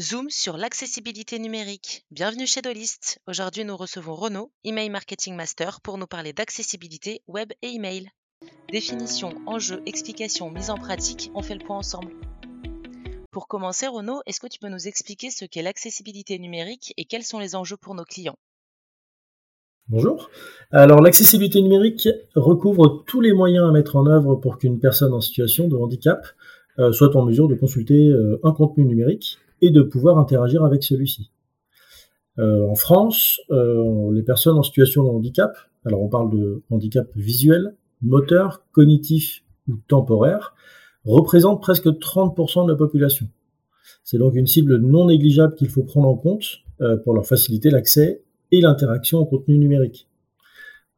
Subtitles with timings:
[0.00, 2.06] Zoom sur l'accessibilité numérique.
[2.12, 3.18] Bienvenue chez Dolist.
[3.26, 8.08] Aujourd'hui, nous recevons Renaud, Email Marketing Master, pour nous parler d'accessibilité web et email.
[8.70, 12.14] Définition, enjeux, explications, mise en pratique, on fait le point ensemble.
[13.32, 17.24] Pour commencer, Renaud, est-ce que tu peux nous expliquer ce qu'est l'accessibilité numérique et quels
[17.24, 18.38] sont les enjeux pour nos clients?
[19.90, 20.28] Bonjour.
[20.70, 25.22] Alors l'accessibilité numérique recouvre tous les moyens à mettre en œuvre pour qu'une personne en
[25.22, 26.26] situation de handicap
[26.78, 30.84] euh, soit en mesure de consulter euh, un contenu numérique et de pouvoir interagir avec
[30.84, 31.30] celui-ci.
[32.38, 35.56] Euh, en France, les personnes en situation de handicap,
[35.86, 40.54] alors on parle de handicap visuel, moteur, cognitif ou temporaire,
[41.06, 43.26] représentent presque 30% de la population.
[44.04, 46.58] C'est donc une cible non négligeable qu'il faut prendre en compte
[47.04, 50.08] pour leur faciliter l'accès et l'interaction au contenu numérique.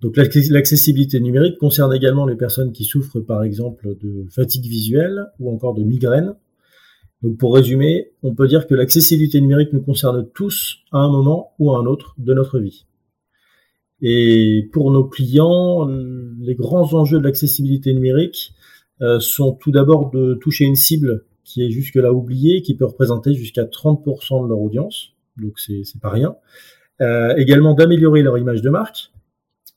[0.00, 5.52] Donc l'accessibilité numérique concerne également les personnes qui souffrent par exemple de fatigue visuelle ou
[5.52, 6.34] encore de migraine,
[7.22, 11.52] donc pour résumer, on peut dire que l'accessibilité numérique nous concerne tous à un moment
[11.58, 12.86] ou à un autre de notre vie.
[14.00, 18.54] Et pour nos clients, les grands enjeux de l'accessibilité numérique
[19.02, 23.34] euh, sont tout d'abord de toucher une cible qui est jusque-là oubliée, qui peut représenter
[23.34, 26.36] jusqu'à 30% de leur audience, donc c'est pas rien.
[27.02, 29.10] Euh, également d'améliorer leur image de marque,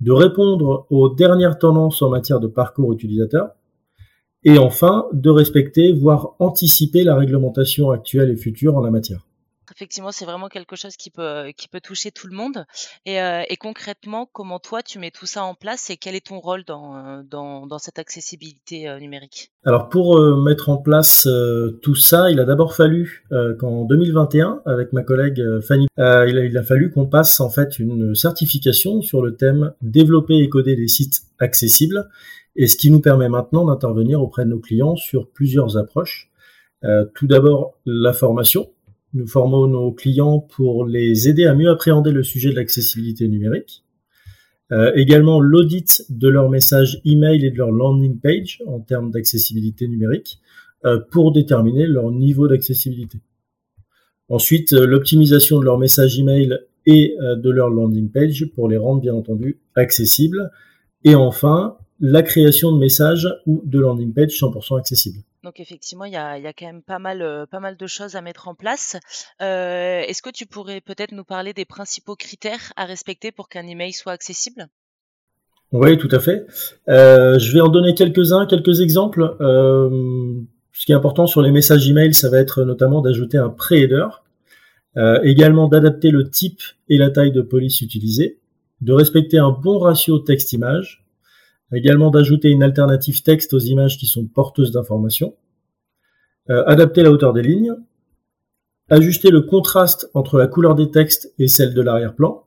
[0.00, 3.50] de répondre aux dernières tendances en matière de parcours utilisateur,
[4.42, 9.26] et enfin, de respecter, voire anticiper la réglementation actuelle et future en la matière.
[9.74, 12.64] Effectivement, c'est vraiment quelque chose qui peut, qui peut toucher tout le monde.
[13.06, 16.26] Et, euh, et, concrètement, comment toi, tu mets tout ça en place et quel est
[16.26, 19.52] ton rôle dans, euh, dans, dans cette accessibilité euh, numérique?
[19.64, 23.26] Alors, pour euh, mettre en place euh, tout ça, il a d'abord fallu
[23.58, 27.78] qu'en 2021, avec ma collègue Fanny, il a, il, a, fallu qu'on passe en fait
[27.78, 32.08] une certification sur le thème développer et coder des sites accessibles
[32.56, 36.30] et ce qui nous permet maintenant d'intervenir auprès de nos clients sur plusieurs approches.
[36.84, 38.70] Euh, tout d'abord, la formation.
[39.12, 43.84] Nous formons nos clients pour les aider à mieux appréhender le sujet de l'accessibilité numérique.
[44.72, 49.88] Euh, également l'audit de leur message email et de leur landing page en termes d'accessibilité
[49.88, 50.38] numérique
[50.84, 53.18] euh, pour déterminer leur niveau d'accessibilité.
[54.28, 56.56] Ensuite, euh, l'optimisation de leur message email
[56.86, 60.50] et de leur landing page pour les rendre bien entendu accessibles.
[61.04, 65.18] Et enfin, la création de messages ou de landing page 100% accessibles.
[65.42, 67.86] Donc effectivement, il y a, y a, quand même pas mal, euh, pas mal de
[67.86, 68.96] choses à mettre en place.
[69.40, 73.66] Euh, Est-ce que tu pourrais peut-être nous parler des principaux critères à respecter pour qu'un
[73.66, 74.68] email soit accessible?
[75.72, 76.46] Oui, tout à fait.
[76.88, 79.36] Euh, je vais en donner quelques-uns, quelques exemples.
[79.40, 80.40] Euh,
[80.72, 84.06] ce qui est important sur les messages email, ça va être notamment d'ajouter un pré-header,
[84.96, 88.38] euh, également d'adapter le type et la taille de police utilisée,
[88.80, 91.04] de respecter un bon ratio texte-image,
[91.72, 95.34] également d'ajouter une alternative texte aux images qui sont porteuses d'informations,
[96.48, 97.74] euh, adapter la hauteur des lignes,
[98.88, 102.44] ajuster le contraste entre la couleur des textes et celle de l'arrière-plan,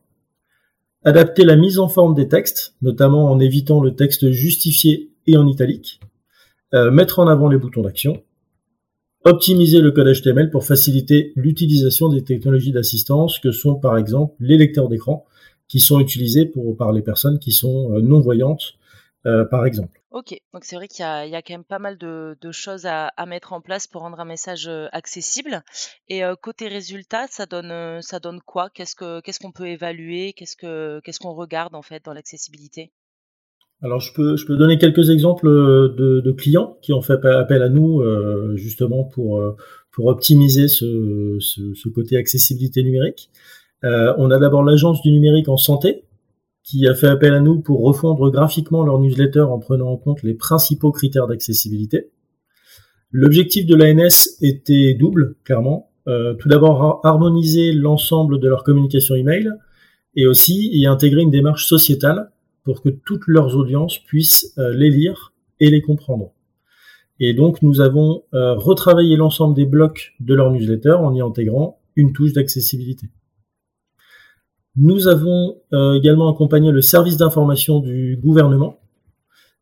[1.05, 5.47] adapter la mise en forme des textes, notamment en évitant le texte justifié et en
[5.47, 5.99] italique,
[6.73, 8.23] euh, mettre en avant les boutons d'action,
[9.23, 14.57] optimiser le code HTML pour faciliter l'utilisation des technologies d'assistance que sont par exemple les
[14.57, 15.25] lecteurs d'écran
[15.69, 18.73] qui sont utilisés pour, par les personnes qui sont euh, non-voyantes
[19.25, 19.99] euh, par exemple.
[20.11, 22.85] Ok, donc c'est vrai qu'il y, y, a quand même pas mal de, de choses
[22.85, 25.63] à, à, mettre en place pour rendre un message accessible.
[26.07, 28.69] Et euh, côté résultat, ça donne, ça donne quoi?
[28.69, 30.33] Qu'est-ce que qu'est-ce qu'on peut évaluer?
[30.33, 32.91] Qu'est-ce que qu'est-ce qu'on regarde en fait dans l'accessibilité?
[33.81, 37.61] Alors je peux, je peux donner quelques exemples de, de, clients qui ont fait appel
[37.61, 39.43] à nous euh, justement pour,
[39.91, 43.29] pour optimiser ce, ce, ce, côté accessibilité numérique.
[43.83, 46.03] Euh, on a d'abord l'agence du numérique en santé
[46.63, 50.23] qui a fait appel à nous pour refondre graphiquement leur newsletter en prenant en compte
[50.23, 52.09] les principaux critères d'accessibilité.
[53.11, 55.91] L'objectif de l'ANS était double, clairement.
[56.07, 59.49] Euh, tout d'abord, harmoniser l'ensemble de leur communication email
[60.15, 62.31] et aussi y intégrer une démarche sociétale
[62.63, 66.31] pour que toutes leurs audiences puissent euh, les lire et les comprendre.
[67.19, 71.79] Et donc, nous avons euh, retravaillé l'ensemble des blocs de leur newsletter en y intégrant
[71.95, 73.07] une touche d'accessibilité.
[74.75, 78.79] Nous avons euh, également accompagné le service d'information du gouvernement,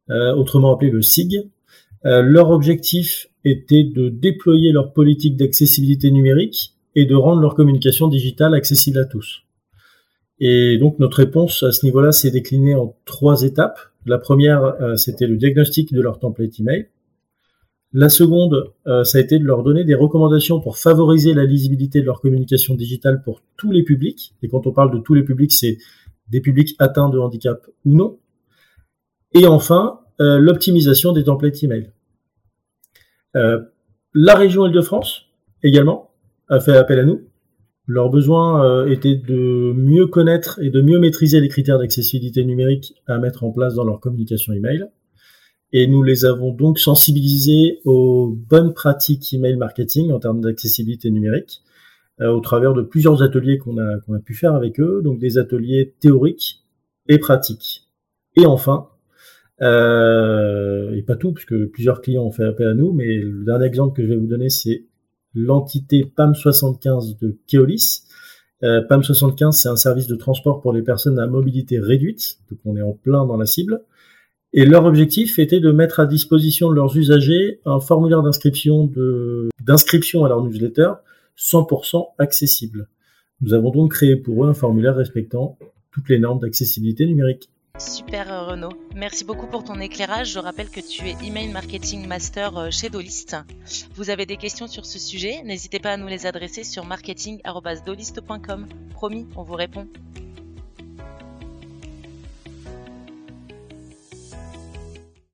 [0.10, 1.50] euh, autrement appelé le SIG.
[2.06, 8.08] Euh, leur objectif était de déployer leur politique d'accessibilité numérique et de rendre leur communication
[8.08, 9.44] digitale accessible à tous.
[10.40, 13.80] Et donc notre réponse à ce niveau-là s'est déclinée en trois étapes.
[14.06, 16.88] La première, c'était le diagnostic de leur template email.
[17.94, 22.00] La seconde, euh, ça a été de leur donner des recommandations pour favoriser la lisibilité
[22.00, 24.34] de leur communication digitale pour tous les publics.
[24.42, 25.78] Et quand on parle de tous les publics, c'est
[26.30, 28.18] des publics atteints de handicap ou non.
[29.34, 31.92] Et enfin, euh, l'optimisation des templates email.
[33.34, 35.28] la région Île-de-France
[35.64, 36.12] également
[36.48, 37.22] a fait appel à nous.
[37.88, 43.18] Leur besoin était de mieux connaître et de mieux maîtriser les critères d'accessibilité numérique à
[43.18, 44.86] mettre en place dans leur communication email
[45.74, 51.62] et nous les avons donc sensibilisés aux bonnes pratiques email marketing en termes d'accessibilité numérique
[52.22, 55.38] euh, au travers de plusieurs ateliers qu'on a, a pu faire avec eux, donc des
[55.38, 56.64] ateliers théoriques
[57.08, 57.88] et pratiques.
[58.36, 58.90] Et enfin,
[59.62, 63.66] euh, et pas tout, puisque plusieurs clients ont fait appel à nous, mais le dernier
[63.66, 64.86] exemple que je vais vous donner, c'est
[65.34, 68.04] l'entité PAM75 de Keolis.
[68.64, 72.76] Euh, PAM75, c'est un service de transport pour les personnes à mobilité réduite, donc on
[72.76, 73.82] est en plein dans la cible.
[74.53, 78.92] Et leur objectif était de mettre à disposition de leurs usagers un formulaire d'inscription
[80.25, 80.92] à leur newsletter
[81.38, 82.89] 100% accessible.
[83.42, 85.57] Nous avons donc créé pour eux un formulaire respectant
[85.92, 87.50] toutes les normes d'accessibilité numérique.
[87.80, 90.33] Super euh, Renaud, merci beaucoup pour ton éclairage.
[90.33, 93.38] Je rappelle que tu es Email Marketing Master euh, chez Dolist.
[93.95, 98.68] Vous avez des questions sur ce sujet, n'hésitez pas à nous les adresser sur marketing.dolist.com.
[98.92, 99.88] Promis, on vous répond.